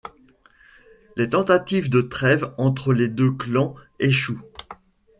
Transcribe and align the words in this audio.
Les 1.15 1.29
tentatives 1.29 1.91
de 1.91 2.01
trêve 2.01 2.51
entre 2.57 2.91
les 2.91 3.07
deux 3.07 3.29
clans 3.29 3.75
échouent. 3.99 4.41